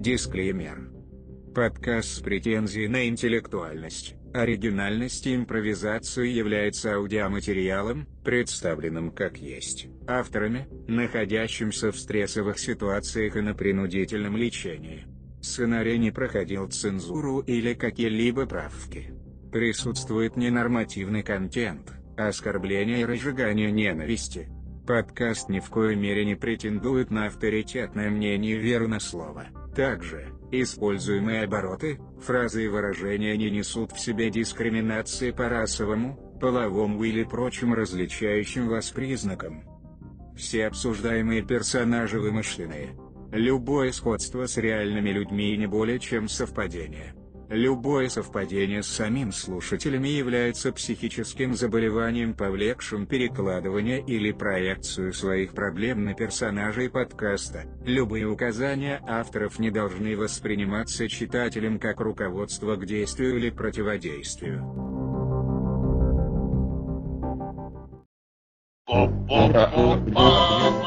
[0.00, 0.90] Дисклеймер.
[1.54, 11.92] Подкаст с претензией на интеллектуальность, оригинальность и импровизацию является аудиоматериалом, представленным как есть, авторами, находящимся
[11.92, 15.04] в стрессовых ситуациях и на принудительном лечении.
[15.42, 19.12] Сценарий не проходил цензуру или какие-либо правки.
[19.52, 24.48] Присутствует ненормативный контент, оскорбление и разжигание ненависти.
[24.86, 29.48] Подкаст ни в коей мере не претендует на авторитетное мнение верно слова.
[29.74, 37.22] Также, используемые обороты, фразы и выражения не несут в себе дискриминации по расовому, половому или
[37.22, 39.64] прочим различающим вас признакам.
[40.36, 42.96] Все обсуждаемые персонажи вымышленные.
[43.30, 47.14] Любое сходство с реальными людьми не более чем совпадение.
[47.50, 56.14] Любое совпадение с самим слушателями является психическим заболеванием, повлекшим перекладывание или проекцию своих проблем на
[56.14, 57.64] персонажей подкаста.
[57.84, 64.64] Любые указания авторов не должны восприниматься читателем как руководство к действию или противодействию.
[68.86, 70.79] Ba-ba-ba-ba-ba-ba.